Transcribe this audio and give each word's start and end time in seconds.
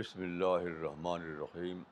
بسم 0.00 0.20
اللہ 0.22 0.62
الرحمن 0.66 1.22
الرحیم 1.22 1.82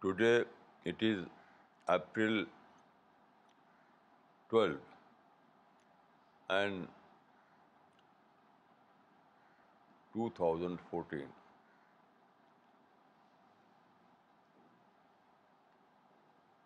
today 0.00 0.32
it 0.90 1.02
is 1.02 1.20
April 1.94 2.44
twelve 4.50 4.76
and 6.56 6.84
two 10.14 10.28
thousand 10.38 10.80
fourteen 10.90 11.30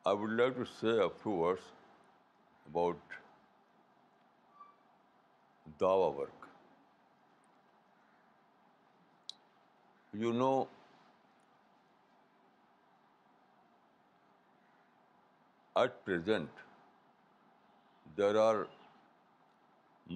I 0.04 0.16
would 0.16 0.32
like 0.40 0.56
to 0.56 0.64
say 0.78 1.00
a 1.02 1.08
few 1.22 1.36
words 1.44 1.70
about 2.66 3.12
Dawa 5.80 6.08
work 6.18 6.43
you 10.22 10.32
know 10.40 10.68
at 15.82 15.96
present 16.08 16.62
there 18.18 18.42
are 18.42 18.66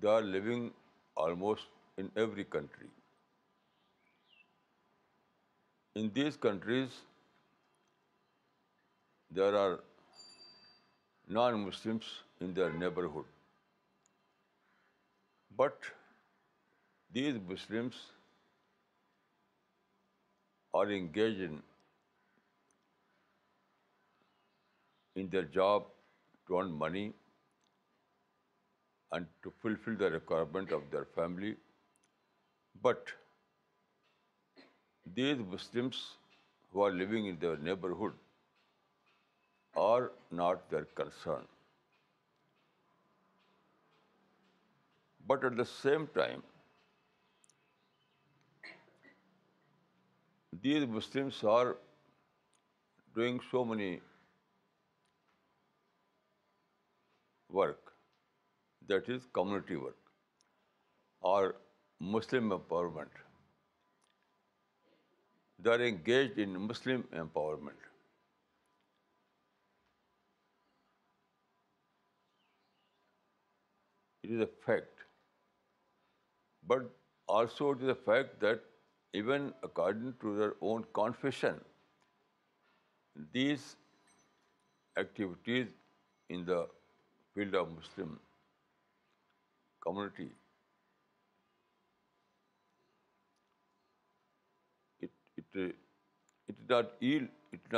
They 0.00 0.14
are 0.18 0.26
living 0.34 0.64
almost 1.24 2.02
in 2.02 2.10
every 2.16 2.44
country. 2.56 2.90
In 5.94 6.10
these 6.18 6.36
countries, 6.36 7.00
there 9.30 9.56
are 9.64 9.72
non-Muslims 11.38 12.12
in 12.40 12.52
their 12.60 12.70
neighborhood. 12.84 13.22
But 15.58 15.90
these 17.16 17.36
Muslims 17.48 17.98
are 20.80 20.88
engaged 20.90 21.60
in 25.22 25.30
their 25.36 25.44
job 25.58 25.86
to 26.48 26.58
earn 26.58 26.72
money 26.84 27.04
and 29.12 29.32
to 29.44 29.54
fulfill 29.62 30.02
the 30.04 30.10
requirement 30.18 30.76
of 30.80 30.90
their 30.90 31.06
family. 31.14 31.54
But 32.82 33.16
these 35.14 35.48
Muslims 35.56 36.04
who 36.72 36.86
are 36.88 36.92
living 36.92 37.26
in 37.26 37.42
their 37.46 37.56
neighborhood 37.56 38.22
are 39.90 40.06
not 40.32 40.72
their 40.72 40.88
concern. 41.02 41.42
But 45.30 45.44
at 45.48 45.56
the 45.56 45.64
same 45.68 46.06
time, 46.16 46.42
these 50.64 50.86
Muslims 50.96 51.42
are 51.52 51.76
doing 53.16 53.40
so 53.50 53.64
many 53.72 53.90
work, 57.60 57.94
that 58.88 59.08
is 59.08 59.28
community 59.32 59.76
work 59.76 60.10
or 61.20 61.54
Muslim 62.00 62.50
empowerment. 62.58 63.22
They 65.58 65.70
are 65.70 65.84
engaged 65.90 66.38
in 66.46 66.56
Muslim 66.66 67.04
empowerment. 67.24 67.88
It 74.24 74.36
is 74.36 74.48
a 74.48 74.52
fact 74.66 74.82
but 76.72 76.86
also 77.38 77.74
to 77.82 77.90
the 77.90 77.96
fact 78.06 78.40
that 78.44 78.70
even 79.20 79.50
according 79.68 80.14
to 80.20 80.34
their 80.38 80.52
own 80.72 80.86
confession, 81.00 81.60
these 83.32 83.68
activities 85.04 85.68
in 86.28 86.44
the 86.44 86.66
field 87.34 87.54
of 87.60 87.70
Muslim 87.76 88.18
community, 89.86 90.30
it 95.06 96.56
is 96.60 97.24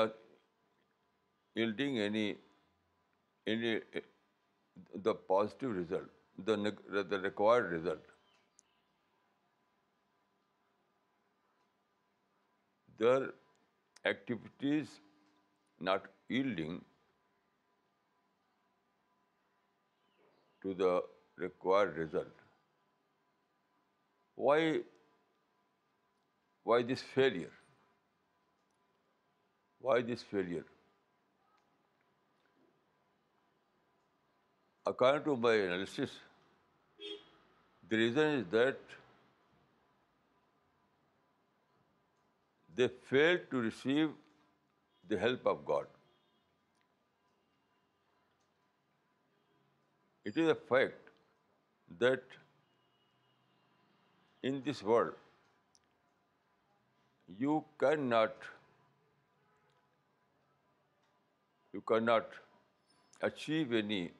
not 0.00 0.18
yielding 1.58 1.98
any 1.98 2.26
eh, 3.46 3.78
the 5.02 5.14
positive 5.14 5.76
result, 5.82 6.10
the 6.38 7.24
required 7.28 7.72
result. 7.78 8.04
their 12.98 13.32
activities 14.10 14.92
not 15.88 16.06
yielding 16.28 16.78
to 20.62 20.74
the 20.82 20.92
required 21.44 21.96
result. 22.02 22.44
Why 24.34 24.60
this 26.92 27.02
failure? 27.16 27.52
Why 29.80 30.00
this 30.02 30.22
failure? 30.22 30.64
According 34.84 35.24
to 35.24 35.36
my 35.36 35.54
analysis, 35.54 36.10
the 37.90 37.98
reason 38.04 38.40
is 38.40 38.52
that 38.58 38.94
they 42.78 42.86
fail 43.10 43.38
to 43.52 43.60
receive 43.66 44.08
the 45.12 45.18
help 45.24 45.46
of 45.52 45.60
God. 45.68 45.92
It 50.30 50.40
is 50.42 50.50
a 50.54 50.56
fact 50.72 51.12
that 52.02 52.36
in 54.50 54.60
this 54.66 54.82
world, 54.92 55.80
you 57.44 57.56
cannot 57.84 58.36
achieve 63.30 63.74
any 63.80 64.10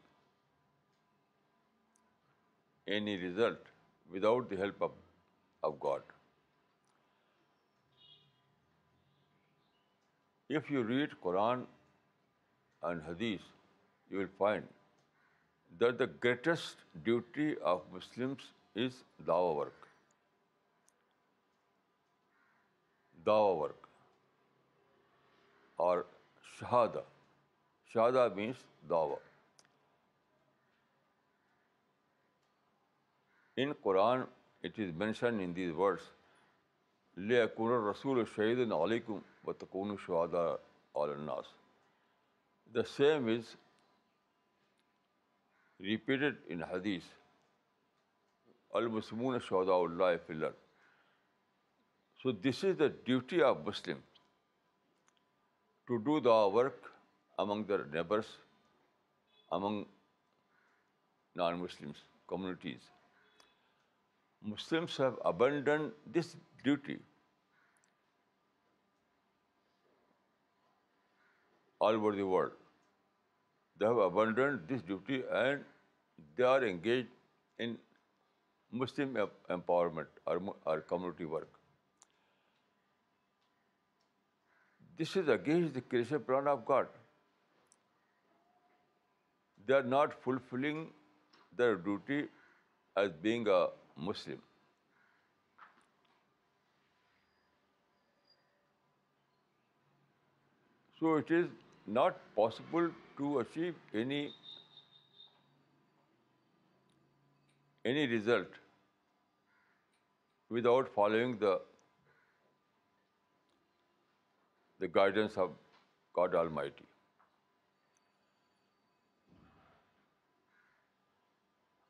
result 2.88 3.72
without 4.18 4.50
the 4.54 4.64
help 4.64 4.90
of 4.90 5.80
God. 5.88 6.02
If 10.54 10.70
you 10.70 10.86
read 10.88 11.14
Quran 11.20 11.62
and 12.88 13.02
حدیث 13.06 13.46
you 14.10 14.18
will 14.18 14.26
find 14.36 15.80
there 15.80 15.90
the 15.96 16.04
greatest 16.24 16.84
duty 17.04 17.54
of 17.70 17.82
Muslims 17.92 18.52
is 18.84 19.02
Dawa 19.26 19.50
work 19.58 19.86
Dawa 23.26 23.52
work 23.60 23.86
or 25.86 26.02
شہادہ 26.58 27.02
شہادہ 27.92 28.28
means 28.34 28.64
دعو 28.90 29.14
in 33.62 33.72
Quran 33.82 34.20
it 34.64 34.78
is 34.80 34.94
mention 34.98 35.38
in 35.42 35.54
these 35.56 35.70
words 35.78 36.08
لے 37.28 37.40
اکور 37.42 37.80
رسول 37.90 38.24
شہید 38.34 38.72
علیکم 38.82 39.18
و 39.46 39.52
تکون 39.62 39.90
الناس 41.04 41.46
the 42.74 42.82
same 42.96 43.26
is 43.34 43.46
repeated 45.86 46.34
in 46.52 46.62
حدیث 46.70 47.04
المسمون 48.78 49.38
شہدا 49.48 49.74
اللہ 49.82 50.16
filler 50.26 50.50
so 52.22 52.32
this 52.48 52.64
is 52.68 52.78
the 52.78 52.86
duty 53.04 53.42
of 53.50 53.56
Muslim 53.66 53.98
to 55.88 55.96
do 56.06 56.18
the 56.28 56.34
work 56.56 56.86
among 57.42 57.64
the 57.68 57.76
neighbours 57.92 58.36
among 59.58 59.84
non 61.42 61.58
Muslims 61.62 62.02
communities 62.30 62.90
Muslims 64.52 65.00
have 65.00 65.14
abandon 65.30 65.88
this 66.18 66.34
duty 66.64 66.96
all 71.78 71.98
over 72.00 72.14
the 72.16 72.26
world. 72.26 72.52
They 73.78 73.86
have 73.86 73.98
abandoned 74.04 74.62
this 74.68 74.82
duty 74.82 75.22
and 75.30 75.64
they 76.36 76.44
are 76.44 76.64
engaged 76.64 77.08
in 77.58 77.76
Muslim 78.70 79.18
empowerment 79.56 80.22
or 80.26 80.80
community 80.80 81.24
work. 81.24 81.48
This 84.98 85.14
is 85.16 85.28
against 85.28 85.74
the 85.74 85.82
creation 85.82 86.20
plan 86.20 86.48
of 86.48 86.64
God. 86.64 86.86
They 89.66 89.74
are 89.74 89.90
not 89.94 90.14
fulfilling 90.22 90.88
their 91.54 91.74
duty 91.74 92.24
as 92.96 93.10
being 93.20 93.46
a 93.46 93.66
Muslim. 93.74 94.40
So 100.98 101.16
it 101.16 101.30
is 101.30 101.54
not 101.86 102.18
possible 102.34 102.90
to 103.16 103.38
achieve 103.40 103.74
any 103.94 104.36
result 107.84 108.48
without 110.50 110.88
following 110.94 111.38
the 111.38 111.60
guidance 114.92 115.36
of 115.36 115.50
God 116.12 116.34
Almighty. 116.34 116.86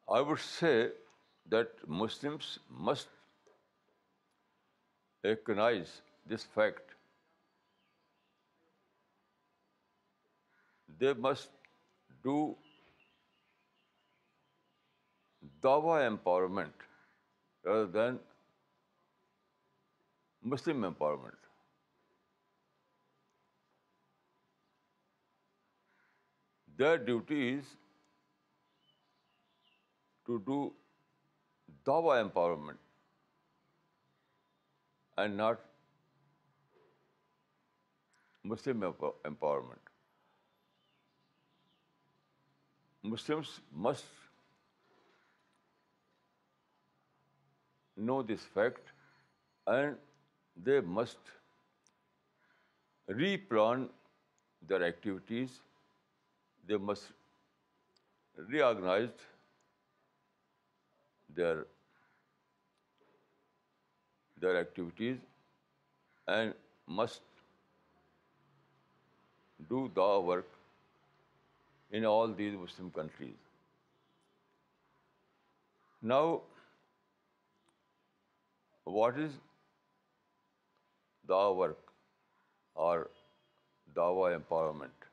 I 0.09 0.21
would 0.21 0.39
say 0.39 0.91
that 1.51 1.69
Muslims 1.87 2.59
must 2.75 3.09
recognize 5.25 6.01
this 6.27 6.45
fact 6.45 6.81
they 10.99 11.13
must 11.15 11.51
do 12.23 12.57
Dawa 15.63 15.97
empowerment 16.11 16.87
rather 17.65 17.87
than 17.87 18.19
Muslim 20.43 20.83
empowerment. 20.89 21.51
Their 26.77 26.99
duty 26.99 27.41
is 27.53 27.71
to 30.27 30.43
do 30.51 30.61
Dawa 31.87 32.19
empowerment 32.27 32.85
and 35.17 35.37
not 35.45 35.67
Muslim 38.45 38.87
empowerment. 39.33 39.83
Muslims 43.11 43.51
must 43.87 44.07
know 48.09 48.17
this 48.31 48.47
fact 48.55 48.93
and 49.75 50.01
they 50.69 50.79
must 50.97 51.31
replan 53.11 53.87
their 54.71 54.83
activities, 54.87 55.61
they 56.67 56.81
must 56.89 58.03
reorganize 58.55 59.23
their 64.43 64.61
activities 64.65 65.23
and 66.27 66.55
must 66.97 67.33
do 69.71 69.89
the 69.95 70.11
work 70.33 70.45
in 71.97 72.05
all 72.07 72.33
these 72.39 72.55
Muslim 72.61 72.89
countries 72.95 73.37
now 76.09 76.37
what 78.97 79.17
is 79.25 79.39
the 81.29 81.39
work 81.61 81.91
or 82.89 83.05
Dawa 83.97 84.29
empowerment 84.35 85.05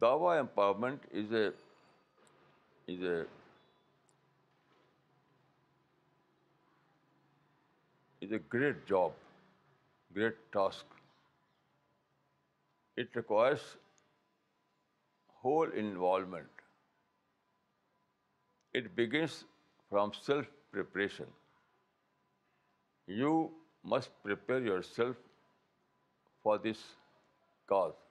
Dawa 0.00 0.34
empowerment 0.38 1.06
is 1.22 1.34
a 1.34 1.46
is 1.48 3.02
a 3.10 3.20
is 8.22 8.32
a 8.32 8.38
great 8.52 8.88
job 8.88 9.20
great 10.16 10.38
task 10.52 10.98
It 13.02 13.16
requires 13.18 13.66
whole 15.42 15.76
involvement. 15.82 16.64
It 18.80 18.88
begins 18.96 19.36
from 19.92 20.12
self-preparation. 20.16 21.32
You 23.22 23.32
must 23.94 24.18
prepare 24.28 24.66
yourself 24.66 25.22
for 26.42 26.58
this 26.68 26.82
cause. 27.72 28.02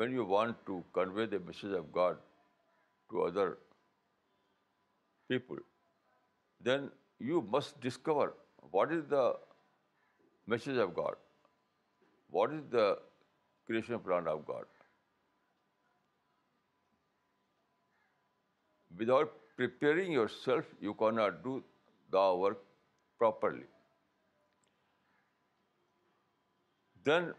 When 0.00 0.16
you 0.18 0.24
want 0.36 0.64
to 0.70 0.78
convey 1.00 1.26
the 1.34 1.40
message 1.50 1.76
of 1.80 1.90
God 2.00 2.24
to 3.10 3.22
other 3.28 3.46
people, 5.28 5.64
then 6.70 6.90
you 7.32 7.44
must 7.56 7.80
discover 7.88 8.26
what 8.76 8.96
is 9.00 9.04
the 9.16 9.26
message 10.54 10.82
of 10.86 10.94
God, 11.02 11.28
what 12.38 12.56
is 12.60 12.72
the 12.76 12.86
creation 13.66 13.98
plan 14.08 14.28
of 14.32 14.44
God. 14.46 14.66
Without 18.96 19.32
preparing 19.56 20.12
yourself, 20.12 20.70
you 20.80 20.94
cannot 21.02 21.42
do 21.42 21.54
the 22.16 22.24
work 22.44 22.62
properly. 23.18 23.68
Then 27.08 27.32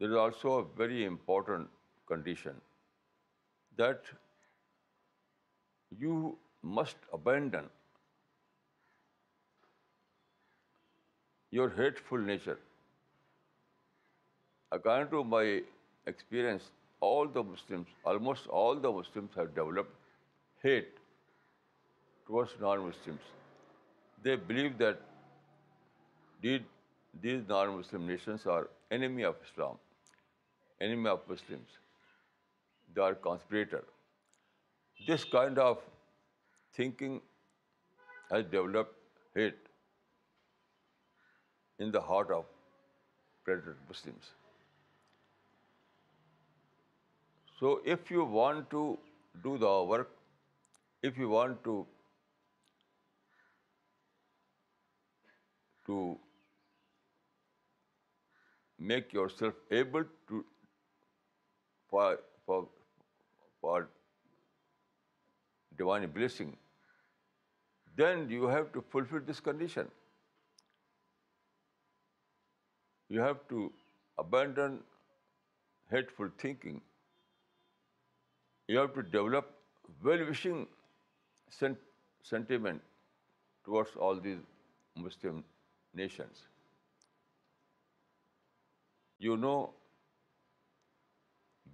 there 0.00 0.10
is 0.10 0.16
also 0.24 0.58
a 0.62 0.64
very 0.82 1.04
important 1.04 1.70
condition 2.06 2.60
that 3.74 4.12
you 6.06 6.20
must 6.76 7.10
abandon 7.20 7.64
your 11.56 11.68
hateful 11.76 12.26
nature. 12.30 12.58
According 14.72 15.08
to 15.12 15.22
my 15.34 15.44
experience, 16.12 16.68
almost 17.08 18.48
all 18.60 18.80
the 18.86 18.92
Muslims 18.96 19.38
have 19.40 19.50
developed 19.58 20.62
hate 20.62 21.00
towards 22.28 22.54
non-Muslims. 22.64 23.32
They 24.24 24.36
believe 24.52 24.78
that 24.84 25.02
these 26.46 27.44
non-Muslim 27.52 28.06
nations 28.12 28.46
are 28.54 28.62
enemy 28.98 29.28
of 29.32 29.42
Islam, 29.50 29.80
enemy 30.88 31.12
of 31.14 31.22
Muslims. 31.34 31.76
They 32.94 33.06
are 33.08 33.14
conspirator. 33.28 33.84
This 35.08 35.24
kind 35.36 35.62
of 35.66 35.78
thinking 36.76 37.20
has 38.32 38.52
developed 38.58 39.24
hate 39.40 39.54
in 41.84 41.92
the 41.96 42.00
heart 42.10 42.30
of 42.36 42.44
predatory 43.44 43.74
Muslims. 43.88 44.30
So 47.58 47.72
if 47.96 48.10
you 48.10 48.24
want 48.36 48.70
to 48.76 48.82
do 49.44 49.56
the 49.64 49.72
work, 49.92 50.14
if 51.02 51.18
you 51.18 51.28
want 51.28 51.68
to 51.68 51.78
make 58.78 59.12
yourself 59.16 59.54
able 59.70 60.04
to 60.28 60.44
for 61.90 63.88
divine 65.76 66.10
blessing, 66.10 66.56
then 67.94 68.28
you 68.28 68.46
have 68.46 68.72
to 68.72 68.84
fulfill 68.90 69.30
this 69.30 69.40
condition. 69.40 69.88
You 73.08 73.20
have 73.20 73.42
to 73.50 73.72
abandon 74.18 74.80
hateful 75.90 76.30
thinking. 76.38 76.80
You 78.68 78.78
have 78.78 78.92
to 78.94 79.02
develop 79.02 79.52
well-wishing 80.02 80.66
sentiment 81.56 82.82
towards 83.64 83.94
all 83.96 84.22
these 84.28 84.42
Muslim 84.96 85.44
nations. 85.94 86.42
You 89.20 89.36
know, 89.36 89.56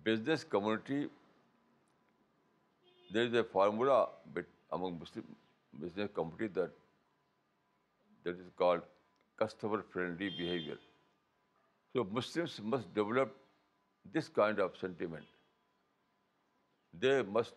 business 0.04 0.44
community, 0.44 1.08
there 3.10 3.24
is 3.24 3.32
a 3.32 3.44
formula 3.44 4.08
among 4.70 4.98
Muslim 4.98 5.34
business 5.80 6.10
community 6.14 6.52
that 6.60 6.74
is 8.34 8.56
called 8.56 8.88
customer-friendly 9.38 10.34
behavior. 10.38 10.80
So 11.92 12.02
Muslims 12.16 12.58
must 12.74 12.86
develop 12.94 13.32
this 14.12 14.28
kind 14.36 14.60
of 14.60 14.76
sentiment 14.80 15.26
they 17.02 17.10
must 17.36 17.54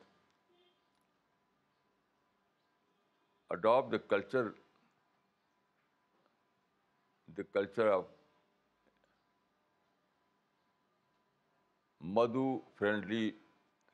adapt 3.55 3.91
the 3.91 3.97
culture 4.09 4.49
the 7.37 7.43
culture 7.53 7.91
of 7.91 8.05
مدو 12.19 12.43
friendly 12.79 13.31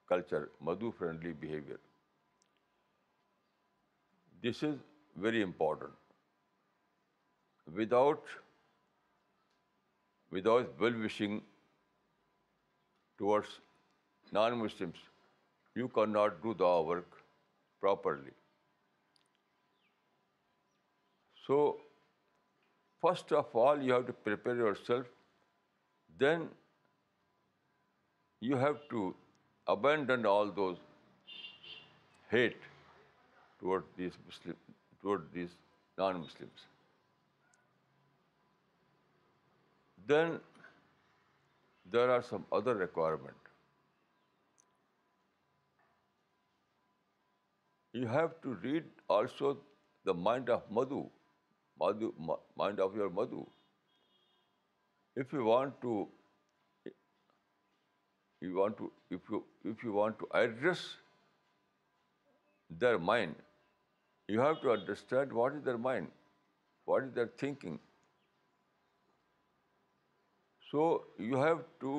culture 0.08 0.46
مدو 0.70 0.92
friendly 0.98 1.34
behaviour 1.46 1.78
this 4.50 4.64
is 4.68 4.76
very 5.24 5.44
important 5.44 5.98
without 7.78 8.41
without 10.32 10.80
well-wishing 10.80 11.42
towards 13.20 13.52
non-Muslims, 14.40 15.02
you 15.76 15.88
cannot 15.98 16.42
do 16.44 16.54
the 16.54 16.70
work 16.92 17.18
properly. 17.80 18.34
So, 21.48 21.60
first 23.06 23.38
of 23.44 23.62
all, 23.64 23.82
you 23.82 23.94
have 24.00 24.08
to 24.08 24.16
prepare 24.30 24.56
yourself. 24.64 25.12
Then 26.26 26.50
you 28.40 28.64
have 28.66 28.82
to 28.96 29.14
abandon 29.68 30.26
all 30.26 30.52
those 30.52 30.78
hate 32.30 32.68
toward 33.62 35.26
these 35.40 35.56
non-Muslims. 35.98 36.60
Then 40.12 40.40
there 41.96 42.14
are 42.18 42.22
some 42.30 42.46
other 42.60 42.76
requirements. 42.80 43.50
You 48.00 48.08
have 48.14 48.38
to 48.46 48.54
read 48.64 48.88
also 49.18 49.50
the 50.10 50.16
mind 50.30 50.50
of 50.56 50.70
Madhu, 50.80 51.02
mind 51.82 52.82
of 52.86 52.96
your 53.02 53.10
Madhu. 53.20 53.44
If 55.24 55.34
you 55.38 55.44
want 55.50 55.80
to, 55.86 55.96
if 58.50 59.86
you 59.88 59.94
want 60.00 60.20
to 60.24 60.32
address 60.42 60.86
their 62.84 63.00
mind, 63.12 63.48
you 64.28 64.44
have 64.48 64.62
to 64.66 64.72
understand 64.78 65.34
what 65.40 65.60
is 65.60 65.64
their 65.70 65.78
mind, 65.92 66.20
what 66.86 67.10
is 67.10 67.16
their 67.22 67.32
thinking. 67.46 67.80
So 70.72 70.84
you 71.30 71.40
have 71.44 71.62
to 71.84 71.94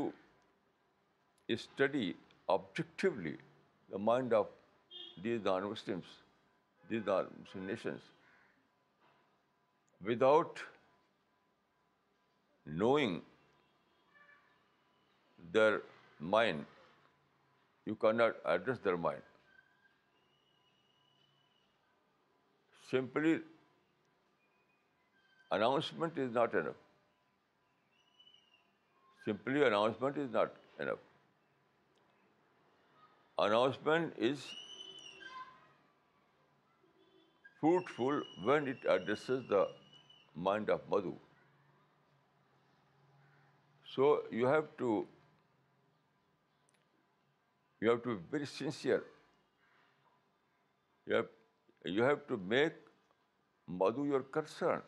study 1.62 2.04
objectively 2.54 3.32
the 3.94 3.99
mind 4.08 4.32
of 4.38 4.46
these 5.25 5.40
non-Muslims, 5.49 6.12
these 6.92 7.11
non-Muslim 7.11 7.66
nations. 7.72 8.08
Without 10.11 10.62
knowing 12.82 13.20
their 15.58 15.82
mind, 16.18 16.64
you 17.90 17.94
cannot 18.06 18.40
address 18.54 18.80
their 18.87 18.96
mind. 18.96 19.28
Simply 22.94 23.40
announcement 25.58 26.25
is 26.26 26.40
not 26.40 26.62
enough. 26.62 26.80
Simply 29.25 29.64
announcement 29.64 30.16
is 30.20 30.30
not 30.37 30.54
enough. 30.84 31.02
Announcement 33.44 34.22
is 34.28 34.46
fruitful 37.61 38.22
when 38.49 38.72
it 38.75 38.88
addresses 38.94 39.44
the 39.52 39.62
mind 40.49 40.72
of 40.76 40.88
Madhu. 40.94 41.14
So 43.94 44.08
you 44.40 44.52
have 44.52 44.76
to 44.84 45.06
be 47.80 48.16
very 48.30 48.46
sincere. 48.46 49.04
You 51.04 52.11
have 52.11 52.26
to 52.26 52.40
make 52.56 52.88
Madhu 53.68 54.08
your 54.16 54.28
concern. 54.38 54.80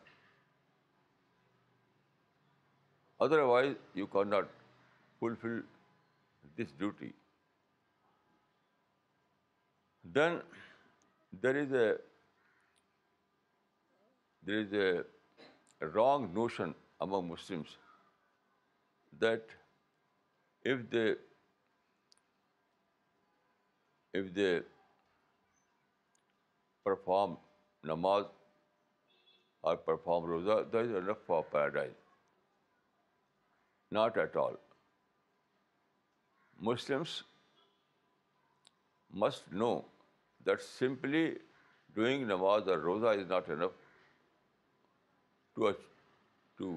Otherwise 3.49 3.73
you 3.95 4.05
can 4.11 4.29
not 4.29 4.45
fulfil 5.19 5.59
this 6.57 6.71
duty 6.79 7.11
then 10.15 10.37
there 11.43 11.59
is 11.61 11.73
a 11.73 11.85
there 14.47 14.59
is 14.61 14.73
a 14.81 15.87
wrong 15.93 16.27
notion 16.33 16.71
among 17.05 17.27
Muslims 17.31 17.77
that 19.21 19.51
if 20.71 20.91
they 20.91 21.09
if 24.19 24.35
they 24.35 24.49
perform 26.83 27.33
نماز 27.91 28.23
or 29.67 29.75
perform 29.85 30.25
روزہ 30.31 30.61
there 30.73 30.81
is 30.81 30.95
a 30.95 31.01
nick 31.11 31.29
of 31.37 31.51
paradise 31.51 32.03
not 33.93 34.17
at 34.17 34.37
all 34.37 34.55
Muslims 36.67 37.21
must 39.23 39.47
know 39.53 39.79
that 40.45 40.61
simply 40.61 41.27
doing 41.95 42.25
نماز 42.27 42.69
or 42.69 42.77
روزہ 42.87 43.07
is 43.07 43.29
not 43.31 43.49
enough 43.49 43.71
to 45.55 45.69
to 46.57 46.71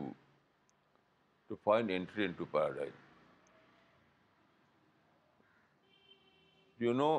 to 1.48 1.54
find 1.64 1.90
entry 1.94 2.24
in 2.24 2.32
to 2.38 2.44
paradise 2.50 2.92
you 6.80 6.92
know 6.92 7.12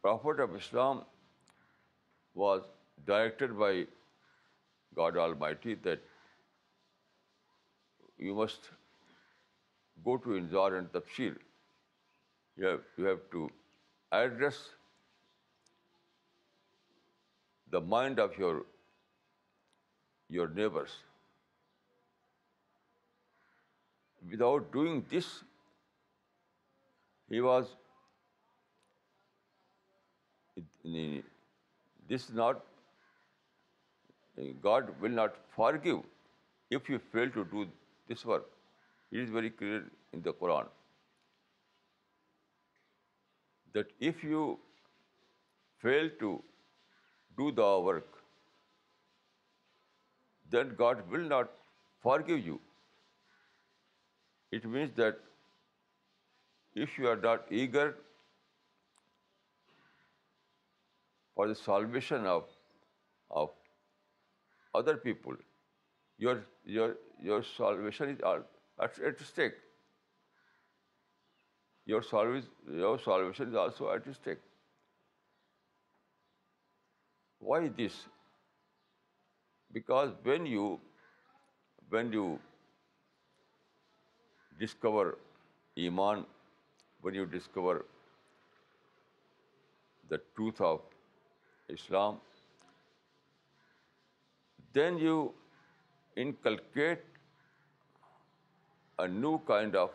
prophet 0.00 0.40
of 0.40 0.48
Islam 0.56 1.00
was 2.40 2.60
directed 3.06 3.52
by 3.62 3.84
God 4.96 5.16
almighty 5.38 5.74
that 5.84 6.02
you 8.24 8.34
must 8.36 8.70
go 10.04 10.16
to 10.24 10.32
انزار 10.34 10.72
and 10.72 10.90
تفصیل 10.92 11.34
you 12.62 12.76
have 12.98 13.14
to 13.30 13.46
address 14.18 14.58
the 17.72 17.78
mind 17.94 18.20
of 18.20 18.38
your 18.38 18.62
your 20.36 20.48
neighbours 20.60 20.96
without 24.32 24.72
doing 24.72 25.00
this 25.10 25.26
he 27.30 27.40
was 27.40 27.74
this 32.10 32.30
not 32.30 32.62
God 34.64 34.90
will 35.02 35.14
not 35.14 35.36
forgive 35.84 36.00
if 36.76 36.90
you 36.90 36.98
fail 37.10 37.28
to 37.34 37.42
do 37.50 37.64
this 38.10 38.24
work. 38.32 38.50
It 39.12 39.20
is 39.22 39.30
very 39.36 39.50
clear 39.62 39.82
in 40.16 40.22
the 40.26 40.34
Quran 40.42 40.72
that 43.78 43.92
if 44.10 44.22
you 44.24 44.44
fail 45.84 46.10
to 46.22 46.30
do 47.38 47.50
the 47.60 47.68
work, 47.88 48.18
then 50.56 50.74
God 50.78 51.04
will 51.10 51.26
not 51.34 51.54
forgive 52.02 52.40
you. 52.48 52.60
It 54.58 54.68
means 54.76 54.92
that 54.96 55.22
if 56.74 56.98
you 56.98 57.08
are 57.14 57.20
not 57.28 57.52
eager 57.62 57.86
for 61.34 61.48
the 61.54 61.58
salvation 61.62 62.26
of 62.26 63.56
other 64.82 64.96
people, 65.10 65.44
your 66.74 66.94
your 67.22 67.42
salvation 67.42 68.10
is 68.10 68.42
at 68.78 69.20
stake. 69.20 69.54
Your 71.84 72.02
salvation 72.02 73.48
is 73.48 73.54
also 73.54 73.90
at 73.92 74.14
stake. 74.14 74.38
Why 77.38 77.68
this? 77.68 78.04
Because 79.72 80.12
when 80.22 80.46
you 80.46 82.40
discover 84.58 85.18
Iman, 85.78 86.26
when 87.00 87.14
you 87.14 87.26
discover 87.26 87.84
the 90.08 90.20
truth 90.34 90.60
of 90.60 90.80
Islam, 91.68 92.20
then 94.72 94.98
you 94.98 95.34
inculcate 96.24 97.20
a 98.98 99.06
new 99.06 99.42
kind 99.48 99.76
of 99.78 99.90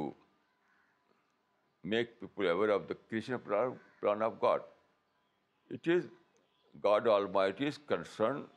make 1.82 2.18
people 2.20 2.48
aware 2.48 2.70
of 2.70 2.88
the 2.88 2.94
Krishna 2.94 3.38
plan 3.38 3.76
of 4.22 4.40
God. 4.40 4.62
It 5.68 5.86
is 5.86 6.06
God 6.82 7.06
Almighty's 7.08 7.78
concern 7.78 8.48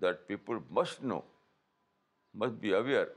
that 0.00 0.28
people 0.28 0.62
must 0.70 1.02
know, 1.02 1.24
must 2.32 2.60
be 2.60 2.72
aware 2.72 3.08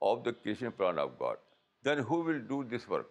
of 0.00 0.24
the 0.24 0.32
Krishna 0.32 0.70
plan 0.70 0.98
of 0.98 1.18
God 1.18 1.36
then 1.82 2.02
who 2.10 2.18
will 2.28 2.38
do 2.52 2.58
this 2.64 2.88
work? 2.88 3.10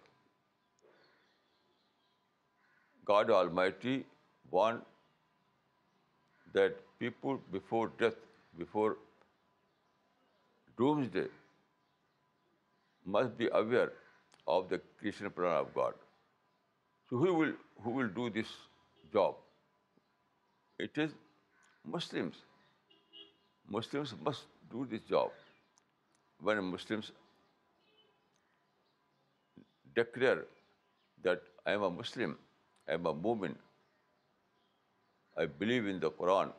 God 3.09 3.29
Almighty 3.31 3.95
wants 4.51 6.47
that 6.53 6.81
people 6.99 7.39
before 7.51 7.89
death, 7.99 8.17
before 8.57 8.97
doomsday, 10.77 11.27
must 13.05 13.37
be 13.37 13.47
aware 13.59 13.91
of 14.47 14.67
the 14.69 14.81
creation 14.99 15.29
plan 15.29 15.55
of 15.61 15.73
God. 15.73 15.93
So 17.09 17.17
who 17.17 17.93
will 17.99 18.11
do 18.19 18.29
this 18.29 18.53
job? 19.13 19.35
It 20.77 20.97
is 20.97 21.13
Muslims. 21.85 22.41
Muslims 23.77 24.13
must 24.25 24.45
do 24.71 24.85
this 24.89 25.09
job. 25.15 25.31
When 26.41 26.63
Muslims 26.73 27.13
declare 29.97 30.41
that 31.27 31.45
I 31.65 31.75
am 31.77 31.83
a 31.87 31.89
Muslim, 31.99 32.35
I 32.89 32.97
am 32.97 33.09
a 33.11 33.13
Mu'min, 33.25 33.55
I 35.43 35.45
believe 35.61 35.91
in 35.93 36.01
the 36.05 36.11
Quran, 36.19 36.53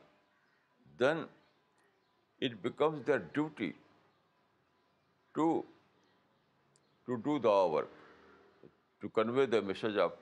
then 1.03 1.25
it 2.47 2.57
becomes 2.65 3.05
their 3.07 3.19
duty 3.39 3.69
to 5.37 7.17
do 7.27 7.35
the 7.47 7.57
work, 7.75 7.99
to 9.01 9.11
convey 9.21 9.47
the 9.55 9.61
message 9.71 9.99
of 10.05 10.17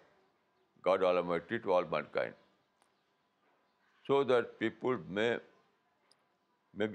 God 0.89 1.05
Almighty 1.11 1.61
to 1.67 1.73
all 1.77 1.87
mankind, 1.95 2.41
so 4.09 4.23
that 4.33 4.59
people 4.59 5.01
may 5.21 5.31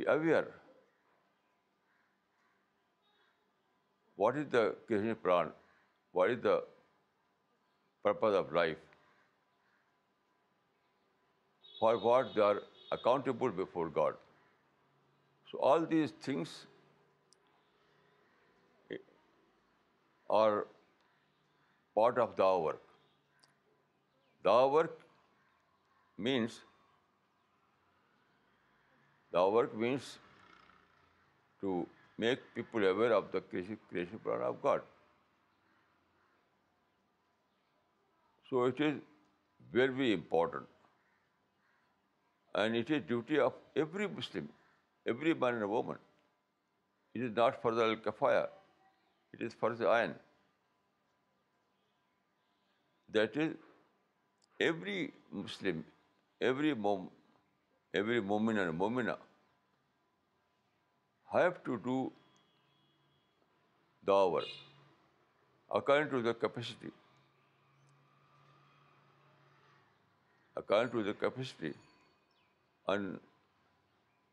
be 0.01 0.11
aware 0.13 0.47
what 4.15 4.37
is 4.43 4.55
the 4.59 4.67
Christian 4.85 5.19
plan 5.25 5.49
what 6.11 6.29
is 6.29 6.39
the 6.41 6.61
purpose 8.03 8.35
of 8.39 8.53
life? 8.53 8.77
For 11.79 11.97
what 12.05 12.35
they 12.35 12.41
are 12.49 12.57
accountable 12.91 13.49
before 13.49 13.89
God. 13.89 14.13
So 15.51 15.59
all 15.59 15.85
these 15.85 16.11
things 16.21 16.49
are 20.29 20.67
part 21.95 22.17
of 22.25 22.35
the 22.35 22.59
work. 22.65 22.83
The 24.43 24.67
work 24.75 24.93
means 26.17 26.59
to 29.33 29.67
make 32.17 32.39
people 32.53 32.85
aware 32.85 33.13
of 33.13 33.31
the 33.31 33.39
creation 33.41 33.79
plan 34.23 34.41
of 34.41 34.61
God. 34.61 34.81
So 38.51 38.63
it 38.69 38.79
is 38.85 38.95
very 39.75 40.13
important. 40.13 40.63
And 42.53 42.75
it 42.75 42.89
is 42.95 43.03
duty 43.11 43.39
of 43.39 43.53
every 43.83 44.07
Muslim, 44.15 44.47
every 45.11 45.35
man 45.43 45.59
and 45.59 45.69
woman. 45.73 46.01
It 47.13 47.23
is 47.27 47.37
not 47.37 47.61
Farz 47.61 47.81
al-Kifaya, 47.83 48.43
it 49.33 49.45
is 49.47 49.55
Farz 49.61 49.83
Ayn. 49.91 50.15
That 53.17 53.37
is, 53.43 53.53
every 54.67 54.99
Muslim, 55.31 55.85
every 56.49 56.75
Mu'min 56.83 58.59
and 58.65 58.79
Mu'mina 58.81 59.17
have 61.31 61.63
to 61.63 61.79
do 61.89 62.11
dawah 64.05 64.43
according 65.79 66.11
to 66.17 66.21
the 66.27 66.33
capacity. 66.33 66.89
according 70.55 70.91
to 70.91 71.03
the 71.03 71.13
capacity. 71.13 71.73
And 72.87 73.19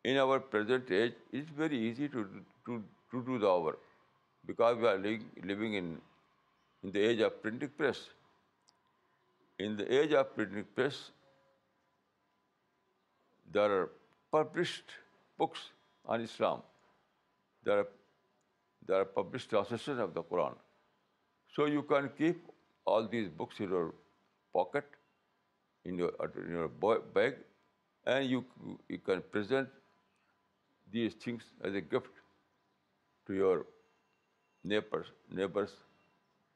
in 0.04 0.16
our 0.16 0.40
present 0.40 0.90
age, 0.90 1.14
it's 1.32 1.50
very 1.50 1.78
easy 1.78 2.08
to 2.08 2.26
do 2.66 3.38
the 3.40 3.48
hour, 3.48 3.76
because 4.46 4.76
we 4.78 4.86
are 4.86 4.98
living 5.52 5.74
in 5.74 6.90
the 6.92 7.00
age 7.00 7.20
of 7.20 7.42
printing 7.42 7.70
press. 7.76 8.08
In 9.58 9.76
the 9.76 9.86
age 10.00 10.12
of 10.12 10.34
printing 10.34 10.64
press, 10.74 11.10
there 13.52 13.70
are 13.78 13.90
published 14.30 14.90
books 15.36 15.70
on 16.06 16.20
Islam. 16.20 16.62
There 17.64 17.84
are 18.90 19.04
published 19.04 19.50
translations 19.50 19.98
of 19.98 20.14
the 20.14 20.22
Quran. 20.22 20.54
So 21.54 21.64
you 21.64 21.82
can 21.82 22.10
keep 22.16 22.40
all 22.84 23.06
these 23.06 23.28
books 23.28 23.60
in 23.60 23.70
your 23.70 23.92
pocket 24.52 24.86
in 25.84 25.98
your 25.98 26.10
bag, 27.14 27.34
and 28.04 28.28
you 28.30 28.44
can 29.04 29.22
present 29.30 29.68
these 30.90 31.14
things 31.14 31.44
as 31.62 31.74
a 31.74 31.80
gift 31.80 32.10
to 33.26 33.34
your 33.34 33.66
neighbors, 34.64 35.08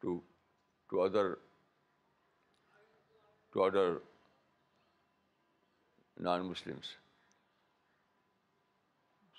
to 0.01 0.23
other 0.99 1.38
non-Muslims. 6.18 6.88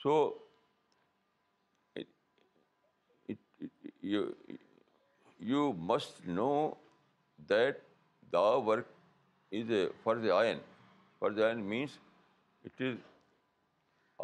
So 0.01 0.36
you 5.39 5.73
must 5.73 6.25
know 6.25 6.77
that 7.47 7.82
the 8.29 8.60
work 8.60 8.88
is 9.59 9.71
a 9.71 9.85
فرض 10.03 10.23
the 10.27 10.37
آئین 10.37 10.59
for 11.19 11.31
آئین 11.45 11.59
means 11.69 11.97
it 12.65 12.81
is 12.81 12.95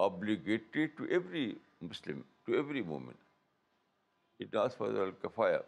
obligated 0.06 0.98
to 0.98 1.04
every 1.10 1.46
Muslim 1.90 2.22
to 2.46 2.52
every 2.54 2.82
woman 2.88 3.14
it 4.40 4.54
ناز 4.54 4.76
فرض 4.78 4.98
الکفایا 5.00 5.60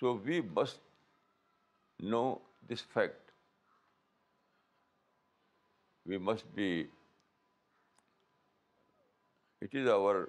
so 0.00 0.16
we 0.24 0.40
must 0.56 2.02
know 2.16 2.22
this 2.72 2.84
fact 2.92 3.30
we 6.08 6.18
must 6.28 6.46
be 6.54 6.70
it 9.62 9.74
is 9.84 9.88
our 9.94 10.24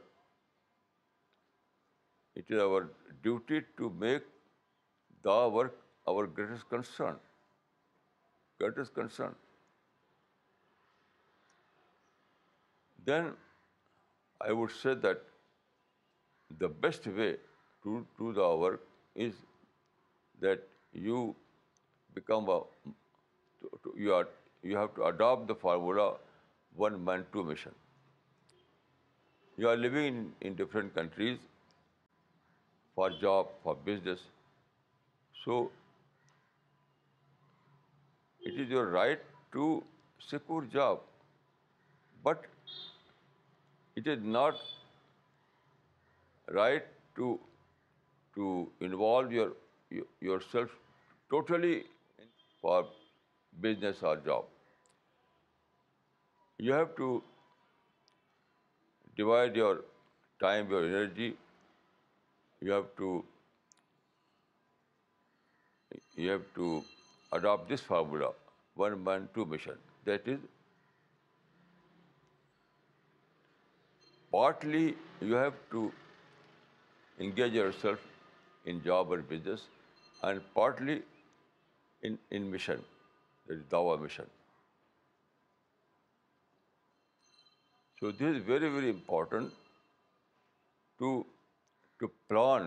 it 2.35 2.51
is 2.51 2.59
our 2.61 2.81
duty 3.21 3.59
to 3.75 3.89
make 4.03 4.27
the 5.23 5.41
work 5.55 5.81
our 6.11 6.27
greatest 6.27 6.69
concern. 6.69 7.19
Greatest 8.59 8.93
concern. 8.93 9.35
Then 13.11 13.31
I 14.41 14.51
would 14.53 14.71
say 14.71 14.93
that 15.05 15.23
the 16.59 16.69
best 16.87 17.07
way 17.21 17.31
to 17.83 18.05
do 18.19 18.33
the 18.39 18.49
work 18.63 18.85
is 19.27 19.39
that 20.45 20.67
you 21.07 21.21
become 22.19 22.51
you 24.03 24.75
have 24.81 24.93
to 24.95 25.03
adopt 25.05 25.47
the 25.47 25.55
formula 25.55 26.13
one 26.75 27.03
man, 27.05 27.25
two 27.31 27.43
mission. 27.43 27.73
You 29.57 29.69
are 29.69 29.75
living 29.77 30.21
in 30.41 30.55
different 30.55 30.95
countries 30.95 31.37
for 32.95 33.09
job, 33.15 33.49
for 33.63 33.75
business. 33.91 34.27
So 35.45 35.63
it 38.49 38.57
is 38.61 38.71
your 38.73 38.83
right 38.93 39.21
to 39.55 39.65
secure 40.29 40.65
job, 40.75 41.03
but 42.27 42.47
it 44.01 44.07
is 44.13 44.25
not 44.35 44.63
right 46.57 46.89
to 47.19 48.49
involve 48.89 49.35
yourself 49.37 50.75
totally 51.33 51.75
for 52.61 52.83
business 53.65 54.01
or 54.11 54.15
job. 54.29 54.49
You 56.57 56.73
have 56.73 56.95
to 56.97 57.09
divide 59.21 59.55
your 59.55 59.75
time, 60.47 60.73
your 60.77 60.87
energy. 60.87 61.35
You 62.61 63.21
have 66.33 66.53
to 66.55 66.73
adapt 67.35 67.69
this 67.73 67.83
formula 67.83 68.27
one 68.77 68.91
one 69.05 69.25
two 69.33 69.45
mission 69.53 69.75
that 70.05 70.27
is 70.29 70.39
partly 74.31 74.83
you 74.85 75.37
have 75.41 75.49
to 75.69 75.79
engage 77.25 77.55
yourself 77.81 78.01
in 78.69 78.75
job 78.85 79.11
and 79.13 79.23
business 79.29 79.61
and 80.29 80.39
پارٹلیشن 80.53 82.77
دعویشن 83.71 84.27
so 87.99 88.05
the 88.19 88.25
is 88.27 88.37
very 88.49 88.67
very 88.75 88.89
important 88.91 89.47
to 90.99 91.07
plan 92.27 92.61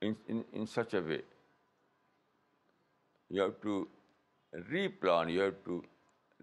in 0.00 0.64
such 0.76 0.90
a 0.94 1.00
way 1.06 1.20
You 3.36 3.42
have 3.46 3.56
to 3.62 3.74
replan, 4.70 5.32
you 5.32 5.40
have 5.40 5.58
to 5.64 5.82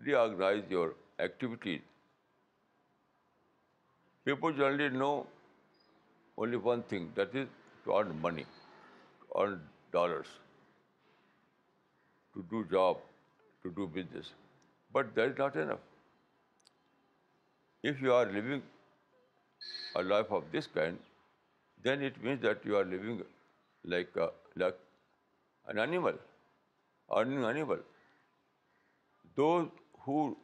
reorganize 0.03 0.75
your 0.75 0.87
activities. 1.25 1.81
People 4.29 4.53
generally 4.59 4.97
know 5.01 5.27
only 6.37 6.59
one 6.67 6.83
thing, 6.83 7.09
that 7.15 7.35
is 7.41 7.47
to 7.85 7.93
earn 7.97 8.21
money, 8.21 8.45
to 9.23 9.41
earn 9.41 9.59
dollars, 9.91 10.31
to 12.33 12.45
do 12.53 12.63
job, 12.71 13.03
to 13.63 13.73
do 13.81 13.89
business. 13.99 14.31
But 14.93 15.13
that 15.15 15.33
is 15.33 15.37
not 15.37 15.55
enough. 15.55 15.91
If 17.83 18.01
you 18.01 18.13
are 18.13 18.25
living 18.25 18.63
a 19.95 20.03
life 20.03 20.31
of 20.31 20.45
this 20.53 20.67
kind, 20.67 21.03
then 21.83 22.01
it 22.01 22.23
means 22.23 22.41
that 22.41 22.65
you 22.65 22.77
are 22.77 22.89
living 22.95 23.21
like 23.83 24.09
an 24.63 25.79
animal 25.89 26.25
earning 27.15 27.43
animal. 27.43 27.79
Those 29.35 29.67
who 30.03 30.37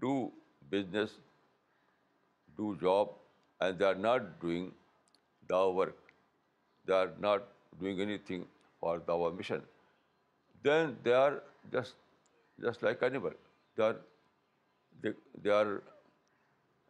do 0.00 0.32
business, 0.68 1.12
do 2.56 2.76
job, 2.80 3.10
and 3.60 3.78
they 3.78 3.84
are 3.84 4.00
not 4.06 4.28
doing 4.40 4.70
the 5.48 5.60
work, 5.70 6.12
they 6.86 6.94
are 6.94 7.12
not 7.18 7.46
doing 7.80 8.00
anything 8.00 8.46
for 8.80 9.00
our 9.08 9.30
mission, 9.30 9.62
then 10.62 10.96
they 11.02 11.12
are 11.12 11.42
just 11.72 12.82
like 12.82 13.02
animal. 13.02 13.32
They 13.76 15.52
are 15.52 15.80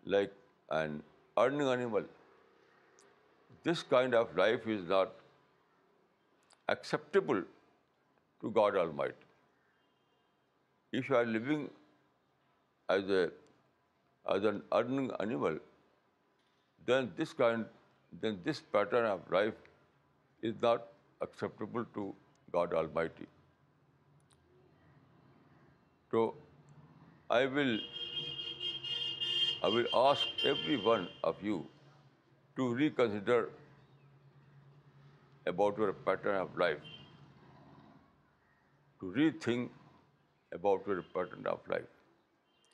like 0.04 0.33
an 0.70 1.02
earning 1.38 1.68
animal. 1.68 2.04
This 3.62 3.83
kind 3.83 4.14
of 4.14 4.35
life 4.35 4.66
is 4.66 4.88
not 4.88 5.09
acceptable 6.68 7.42
to 8.44 8.50
God 8.59 8.76
Almighty. 8.83 9.28
If 10.92 11.09
you 11.09 11.16
are 11.16 11.26
living 11.33 11.68
as 12.94 13.11
an 14.52 14.62
earning 14.78 15.11
animal, 15.20 15.59
then 16.87 17.12
this 17.18 18.62
pattern 18.74 19.06
of 19.16 19.30
life 19.30 19.70
is 20.42 20.54
not 20.62 20.87
acceptable 21.20 21.85
to 22.00 22.12
God 22.52 22.74
Almighty. 22.74 23.26
So 26.11 26.35
I 27.30 27.44
will 27.46 27.76
ask 29.94 30.44
every 30.44 30.76
one 30.76 31.09
of 31.22 31.42
you 31.42 31.64
to 32.56 32.72
reconsider 32.74 33.50
about 35.46 35.78
your 35.78 35.92
pattern 35.92 36.37
of 36.37 36.56
life 36.59 36.88
to 39.00 39.14
rethink 39.16 40.59
about 40.59 40.90
your 40.90 41.02
pattern 41.16 41.46
of 41.54 41.68
life, 41.72 42.72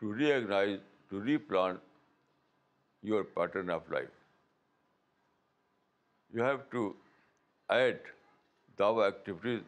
to 0.00 0.12
reorganize, 0.20 0.80
to 1.12 1.20
replan 1.28 1.78
your 3.10 3.24
pattern 3.38 3.74
of 3.78 3.90
life. 3.96 4.14
You 6.34 6.42
have 6.42 6.64
to 6.76 6.86
add 7.76 8.10
dawa 8.80 9.06
activities 9.08 9.62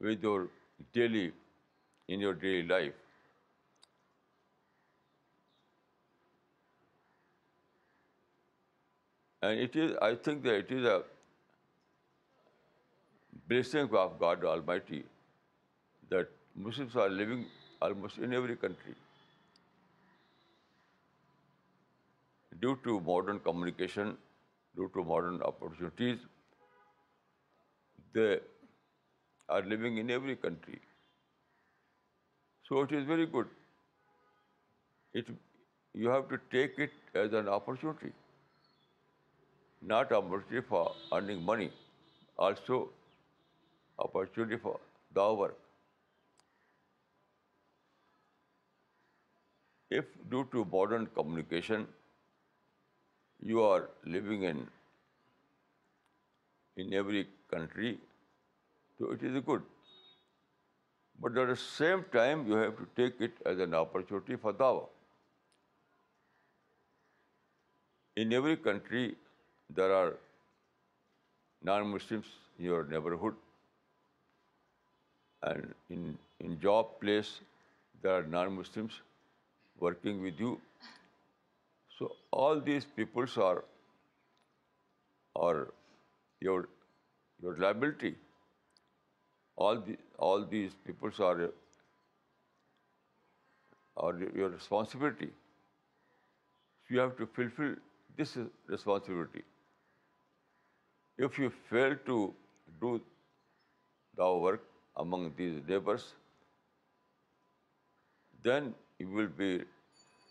with 0.00 0.26
your 0.30 0.40
daily, 0.96 1.30
in 2.08 2.28
your 2.28 2.34
daily 2.34 2.66
life. 2.74 3.06
And 9.48 9.58
it 9.66 9.76
is, 9.84 9.94
I 10.02 10.14
think 10.26 10.42
that 10.42 10.66
it 10.66 10.76
is 10.80 10.92
a 10.96 11.00
blessing 13.50 13.94
of 14.00 14.12
God 14.18 14.44
Almighty 14.48 14.98
that 16.08 16.28
Muslims 16.54 16.96
are 17.04 17.08
living 17.20 17.46
almost 17.86 18.18
in 18.18 18.34
every 18.40 18.56
country. 18.64 18.92
Due 22.60 22.74
to 22.84 22.98
modern 23.08 23.40
communication, 23.48 24.12
due 24.76 24.88
to 24.96 25.04
modern 25.12 25.42
opportunities, 25.50 26.26
they 28.14 28.28
are 29.56 29.62
living 29.74 29.98
in 30.04 30.14
every 30.18 30.36
country. 30.44 30.80
So 32.68 32.84
it 32.86 32.96
is 33.00 33.04
very 33.10 33.26
good. 33.36 33.54
You 36.04 36.14
have 36.16 36.28
to 36.28 36.40
take 36.54 36.78
it 36.88 37.18
as 37.24 37.32
an 37.42 37.48
opportunity, 37.58 38.12
not 39.82 40.12
opportunity 40.22 40.66
for 40.70 40.86
earning 41.18 41.44
money, 41.52 41.70
also 42.38 42.82
opportunity 44.00 44.56
for 44.56 44.80
Dao 45.14 45.36
work. 45.38 45.56
If 49.98 50.10
due 50.30 50.44
to 50.52 50.64
modern 50.72 51.06
communication 51.18 51.86
you 53.40 53.62
are 53.64 53.82
living 54.04 54.42
in 54.44 56.88
every 56.92 57.28
country, 57.50 57.98
so 58.98 59.10
it 59.10 59.22
is 59.30 59.44
good. 59.44 59.62
But 61.22 61.38
at 61.42 61.48
the 61.48 61.56
same 61.56 62.04
time, 62.12 62.46
you 62.46 62.54
have 62.54 62.76
to 62.78 62.86
take 63.00 63.20
it 63.20 63.32
as 63.44 63.58
an 63.58 63.74
opportunity 63.74 64.36
for 64.36 64.52
Dawah. 64.52 64.86
In 68.16 68.32
every 68.32 68.56
country, 68.56 69.16
there 69.68 69.92
are 69.92 70.12
non-Muslims 71.62 72.26
in 72.58 72.64
your 72.66 72.84
neighborhood 72.84 73.34
and 75.48 76.18
in 76.46 76.58
job 76.64 76.88
place 77.02 77.30
there 78.02 78.14
are 78.14 78.22
non-Muslims 78.22 79.00
working 79.78 80.22
with 80.22 80.40
you. 80.40 80.58
So 81.98 82.10
all 82.30 82.60
these 82.60 82.84
peoples 82.84 83.36
are 83.38 83.64
your 86.40 86.68
liability. 87.42 88.14
All 89.56 90.46
these 90.50 90.74
peoples 90.86 91.20
are 91.20 91.50
your 94.36 94.48
responsibility. 94.48 95.30
You 96.88 96.98
have 96.98 97.16
to 97.18 97.26
fulfill 97.26 97.74
this 98.16 98.36
responsibility. 98.66 99.44
If 101.16 101.38
you 101.38 101.50
fail 101.70 101.96
to 102.06 102.34
do 102.80 103.00
the 104.16 104.34
work, 104.46 104.58
among 104.96 105.32
these 105.36 105.60
neighbors, 105.66 106.14
then 108.42 108.74
you 108.98 109.08
will 109.08 109.32
be 109.42 109.62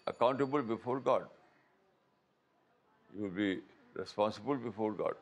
accountable 0.07 0.61
before 0.61 0.99
God. 0.99 1.25
You 3.13 3.23
will 3.23 3.35
be 3.41 3.59
responsible 3.93 4.55
before 4.55 4.91
God. 4.93 5.13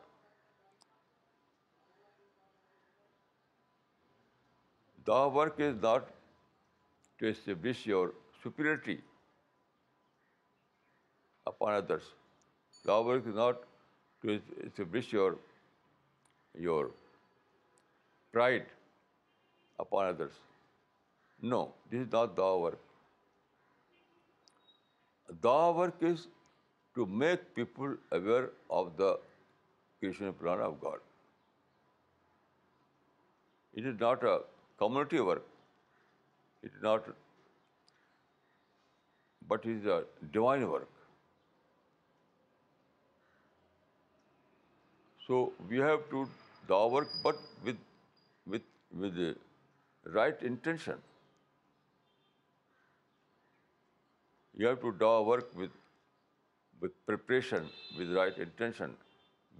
The 5.05 5.27
work 5.29 5.59
is 5.59 5.75
not 5.81 6.07
to 7.19 7.27
establish 7.27 7.85
your 7.85 8.13
superiority 8.43 8.99
upon 11.45 11.75
others. 11.75 12.03
The 12.85 13.01
work 13.01 13.25
is 13.25 13.35
not 13.35 13.61
to 14.21 14.41
establish 14.65 15.13
your 15.13 16.91
pride 18.33 18.65
upon 19.87 20.13
others. 20.13 20.39
No, 21.53 21.59
this 21.91 22.05
is 22.07 22.15
not 22.15 22.35
dawa 22.39 22.59
work. 22.61 22.83
Dawa 25.45 25.75
work 25.81 26.07
is 26.09 26.25
to 26.97 27.05
make 27.23 27.43
people 27.59 27.93
aware 28.17 28.49
of 28.79 28.89
the 29.03 29.11
creation 29.99 30.33
plan 30.41 30.65
of 30.69 30.79
God. 30.85 31.05
It 33.79 33.89
is 33.93 34.03
not 34.03 34.27
a 34.33 34.35
community 34.83 35.23
work. 35.31 35.49
It 36.63 36.69
is 36.69 36.83
not, 36.83 37.09
but 39.49 39.65
it 39.65 39.75
is 39.75 39.89
a 39.97 39.97
divine 40.37 40.69
work. 40.73 40.93
So 45.27 45.43
we 45.69 45.83
have 45.87 46.09
to 46.15 46.27
do 46.67 46.75
our 46.75 46.99
work, 46.99 47.19
but 47.27 48.55
with 48.55 49.27
right 50.13 50.41
intention. 50.49 50.99
You 54.59 54.67
have 54.67 54.77
to 54.81 54.91
do 54.91 55.07
our 55.07 55.23
work 55.23 55.49
with 55.57 56.93
preparation, 57.05 57.67
with 57.97 58.13
right 58.19 58.37
intention, 58.37 58.95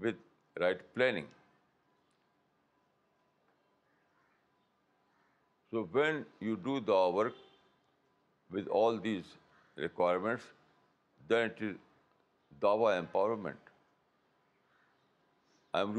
with 0.01 0.15
right 0.59 0.79
planning. 0.93 1.25
So 5.71 5.87
when 5.91 6.25
you 6.39 6.55
do 6.57 6.79
the 6.79 7.09
work 7.11 7.33
with 8.49 8.67
all 8.67 8.97
these 8.97 9.25
requirements, 9.75 10.43
then 11.27 11.51
it 11.51 11.61
is 11.61 11.75
dawa 12.61 12.97
empowerment. 13.01 13.57
I 15.73 15.79
have 15.83 15.97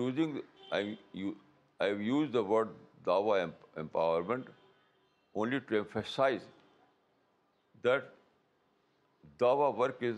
used 2.01 2.33
the 2.33 2.43
word 2.43 2.71
دعوی 3.09 3.41
empowerment 3.81 4.49
only 5.41 5.59
to 5.69 5.75
emphasise 5.75 6.43
that 7.85 8.05
دعوی 9.41 9.71
work 9.79 10.03
is 10.09 10.17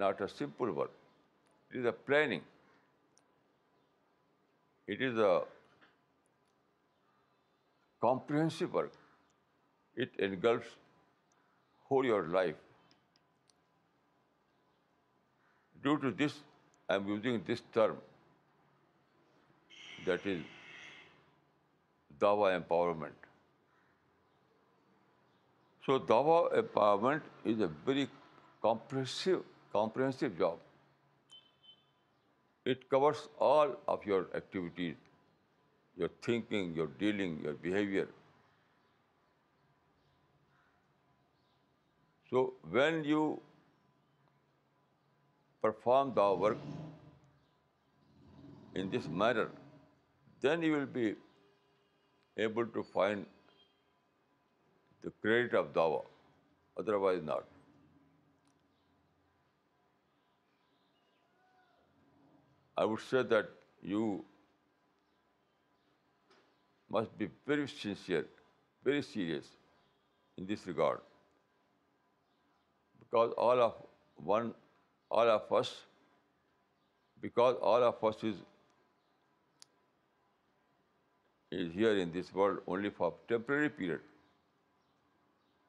not 0.00 0.20
a 0.22 0.26
simple 0.36 0.68
work 0.78 0.90
it 1.70 1.76
is 1.76 1.86
a 1.86 1.90
planning 2.06 2.40
it 4.92 5.02
is 5.08 5.18
a 5.26 5.38
comprehensive 8.06 8.68
work 8.72 8.96
it 10.02 10.20
engulfs 10.28 10.76
whole 11.90 12.06
your 12.06 12.22
life 12.38 12.56
due 15.86 15.94
to 16.04 16.10
this 16.24 16.36
I 16.88 16.98
am 16.98 17.08
using 17.12 17.38
this 17.52 17.62
term 17.72 17.96
that 20.06 20.26
is 20.26 20.44
Dawa 22.20 22.50
empowerment. 22.58 23.26
So 25.86 25.96
Dawa 26.00 26.38
empowerment 26.60 27.26
is 27.44 27.60
a 27.60 27.66
very 27.88 28.06
comprehensive 28.64 30.38
job. 30.38 30.58
It 32.64 32.88
covers 32.90 33.28
all 33.38 33.74
of 33.86 34.04
your 34.04 34.22
activities, 34.34 34.96
your 35.96 36.10
thinking, 36.28 36.72
your 36.74 36.86
dealing, 37.02 37.36
your 37.48 37.52
behavior. 37.66 38.08
So 42.30 42.42
when 42.70 43.04
you 43.04 43.40
perform 45.62 46.10
the 46.14 46.32
work 46.46 46.58
in 48.74 48.90
this 48.90 49.06
manner, 49.06 49.48
then 50.40 50.62
you 50.62 50.72
will 50.72 50.92
be 50.98 51.06
able 52.36 52.66
to 52.76 52.82
find 52.82 53.26
the 55.02 55.10
credit 55.20 55.54
of 55.54 55.72
Dawah, 55.72 56.04
otherwise 56.78 57.22
not. 57.24 57.44
I 62.76 62.84
would 62.84 63.00
say 63.08 63.22
that 63.22 63.48
you 63.82 64.24
must 66.90 67.16
be 67.16 67.28
very 67.46 67.66
sincere, 67.66 68.26
very 68.84 69.02
serious 69.02 69.46
in 70.36 70.46
this 70.46 70.66
regard, 70.66 70.98
because 72.98 73.32
all 73.38 73.62
of 73.66 75.52
us, 75.52 75.74
because 77.22 77.56
all 77.62 77.82
of 77.94 78.04
us 78.04 78.22
is 78.22 78.36
is 81.52 81.72
here 81.72 81.96
in 81.96 82.12
this 82.12 82.32
world 82.34 82.58
only 82.66 82.90
for 82.90 83.14
a 83.14 83.32
temporary 83.32 83.68
period. 83.68 84.00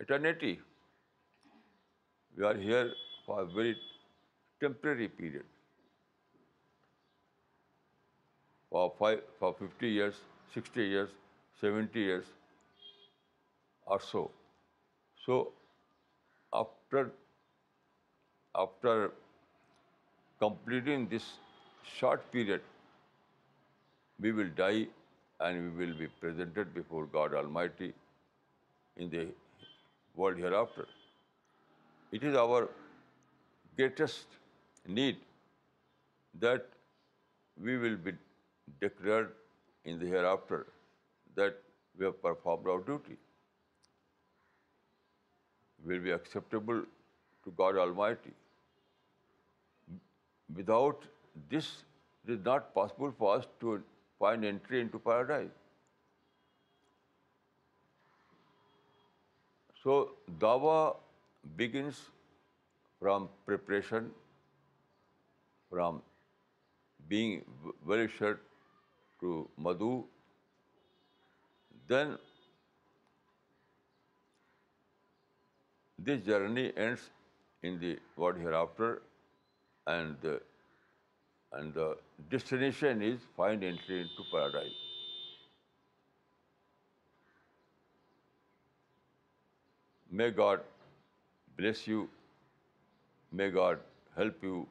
eternity. 0.00 0.60
We 2.36 2.44
are 2.44 2.56
here 2.56 2.90
for 3.24 3.42
a 3.42 3.44
very 3.44 3.76
temporary 4.60 5.08
period. 5.08 5.44
For 8.70 9.54
50 9.58 9.88
years, 9.88 10.20
60 10.54 10.84
years, 10.92 11.14
70 11.60 12.00
years 12.04 12.26
or 13.84 14.00
so. 14.10 14.22
So 15.26 15.36
after 18.64 18.96
completing 20.44 21.08
this 21.14 21.28
short 21.94 22.30
period, 22.36 22.68
we 24.18 24.32
will 24.32 24.52
die 24.64 24.86
and 25.40 25.64
we 25.64 25.86
will 25.86 25.96
be 26.02 26.06
presented 26.24 26.74
before 26.74 27.06
God 27.18 27.34
Almighty 27.42 27.92
in 28.96 29.10
the 29.10 29.26
world 30.14 30.38
hereafter. 30.38 30.86
It 32.12 32.22
is 32.22 32.36
our 32.46 32.68
greatest 33.76 34.38
need 34.86 35.16
that 36.38 36.76
we 37.64 37.76
will 37.76 38.04
be 38.10 38.20
declared 38.86 39.32
in 39.92 40.00
the 40.02 40.10
hereafter 40.12 40.58
that 41.40 41.58
we 41.98 42.04
have 42.10 42.20
performed 42.22 42.70
our 42.74 42.84
duty 42.90 43.18
will 45.90 46.06
be 46.06 46.14
acceptable 46.18 46.80
to 47.46 47.52
God 47.58 47.80
Almighty. 47.82 48.32
Without 50.62 51.04
this, 51.50 51.68
it 52.24 52.32
is 52.36 52.40
not 52.44 52.72
possible 52.78 53.12
for 53.18 53.36
us 53.36 53.46
to 53.60 53.74
find 54.18 54.50
entry 54.50 54.80
into 54.86 55.00
paradise. 55.10 55.60
So, 59.82 59.98
Dawa 60.38 60.96
begins 61.56 62.02
from 62.98 63.28
preparation, 63.46 64.10
from 65.74 66.02
being 67.08 67.42
well 67.84 68.06
assured 68.08 68.40
to 69.20 69.48
Madhu, 69.56 70.04
then 71.86 72.16
this 75.98 76.24
journey 76.30 76.72
ends 76.76 77.10
in 77.62 77.78
the 77.80 77.98
world 78.16 78.38
hereafter, 78.38 79.02
and 79.86 80.16
the 80.22 81.88
destination 82.30 83.02
is 83.02 83.20
fine 83.36 83.62
entry 83.62 84.00
into 84.02 84.30
paradise. 84.32 84.78
May 90.10 90.30
God 90.30 90.60
bless 91.56 91.86
you. 91.86 92.08
May 93.32 93.50
God 93.50 93.80
help 94.16 94.42
you 94.42 94.66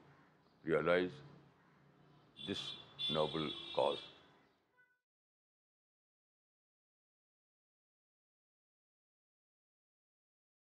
realize 0.65 1.19
this 2.47 2.65
noble 3.11 3.49
cause. 3.75 3.99